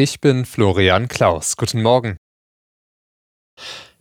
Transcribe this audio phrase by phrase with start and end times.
[0.00, 1.56] Ich bin Florian Klaus.
[1.56, 2.18] Guten Morgen.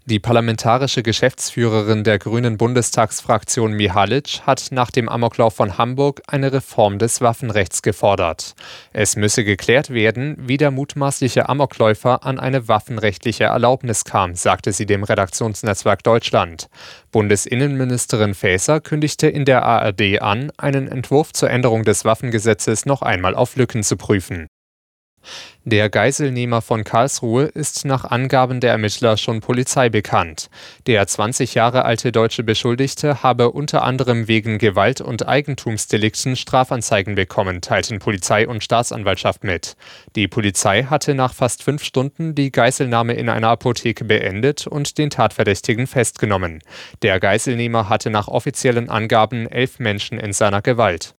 [0.05, 6.99] Die parlamentarische Geschäftsführerin der Grünen Bundestagsfraktion Mihalic hat nach dem Amoklauf von Hamburg eine Reform
[6.99, 8.53] des Waffenrechts gefordert.
[8.93, 14.85] Es müsse geklärt werden, wie der mutmaßliche Amokläufer an eine waffenrechtliche Erlaubnis kam, sagte sie
[14.85, 16.67] dem Redaktionsnetzwerk Deutschland.
[17.11, 23.33] Bundesinnenministerin Faeser kündigte in der ARD an, einen Entwurf zur Änderung des Waffengesetzes noch einmal
[23.33, 24.45] auf Lücken zu prüfen.
[25.65, 30.49] Der Geiselnehmer von Karlsruhe ist nach Angaben der Ermittler schon Polizei bekannt.
[30.85, 37.59] Der 20 Jahre alte deutsche Beschuldigte habe unter anderem wegen Gewalt- und Eigentumsdelikten Strafanzeigen bekommen,
[37.59, 39.75] teilten Polizei und Staatsanwaltschaft mit.
[40.15, 45.09] Die Polizei hatte nach fast fünf Stunden die Geiselnahme in einer Apotheke beendet und den
[45.09, 46.61] Tatverdächtigen festgenommen.
[47.01, 51.13] Der Geiselnehmer hatte nach offiziellen Angaben elf Menschen in seiner Gewalt.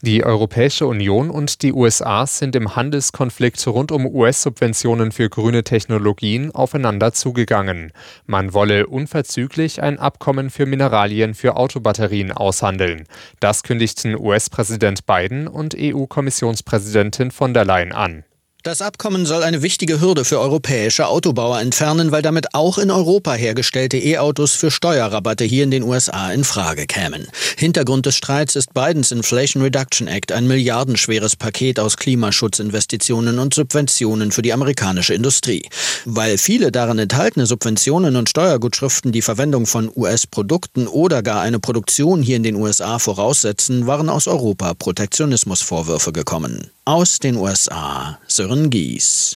[0.00, 6.54] Die Europäische Union und die USA sind im Handelskonflikt rund um US-Subventionen für grüne Technologien
[6.54, 7.92] aufeinander zugegangen.
[8.24, 13.08] Man wolle unverzüglich ein Abkommen für Mineralien für Autobatterien aushandeln.
[13.40, 18.22] Das kündigten US-Präsident Biden und EU-Kommissionspräsidentin von der Leyen an.
[18.64, 23.34] Das Abkommen soll eine wichtige Hürde für europäische Autobauer entfernen, weil damit auch in Europa
[23.34, 27.28] hergestellte E-Autos für Steuerrabatte hier in den USA in Frage kämen.
[27.56, 34.32] Hintergrund des Streits ist Bidens Inflation Reduction Act, ein milliardenschweres Paket aus Klimaschutzinvestitionen und Subventionen
[34.32, 35.68] für die amerikanische Industrie.
[36.04, 42.22] Weil viele darin enthaltene Subventionen und Steuergutschriften die Verwendung von US-Produkten oder gar eine Produktion
[42.22, 46.72] hier in den USA voraussetzen, waren aus Europa Protektionismusvorwürfe gekommen.
[46.90, 49.34] Aus den USA Sören Gies.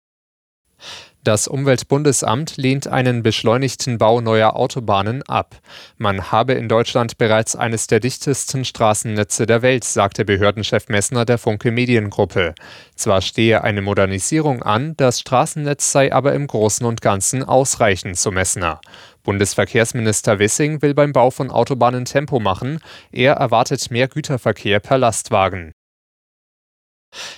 [1.25, 5.57] Das Umweltbundesamt lehnt einen beschleunigten Bau neuer Autobahnen ab.
[5.97, 11.39] Man habe in Deutschland bereits eines der dichtesten Straßennetze der Welt, sagte Behördenchef Messner der
[11.39, 12.55] Funke Mediengruppe.
[12.97, 18.31] Zwar stehe eine Modernisierung an, das Straßennetz sei aber im Großen und Ganzen ausreichend, so
[18.31, 18.83] Messner.
[19.23, 22.81] Bundesverkehrsminister Wissing will beim Bau von Autobahnen Tempo machen.
[23.11, 25.73] Er erwartet mehr Güterverkehr per Lastwagen.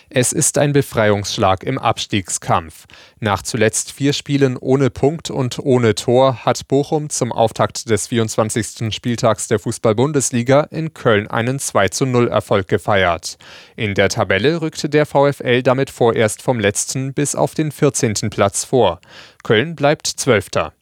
[0.09, 2.87] Es ist ein Befreiungsschlag im Abstiegskampf.
[3.21, 8.93] Nach zuletzt vier Spielen ohne Punkt und ohne Tor hat Bochum zum Auftakt des 24.
[8.93, 13.39] Spieltags der Fußball-Bundesliga in Köln einen 2:0 Erfolg gefeiert.
[13.77, 18.31] In der Tabelle rückte der VfL damit vorerst vom letzten bis auf den 14.
[18.31, 19.01] Platz vor.
[19.45, 20.73] Köln bleibt Zwölfter.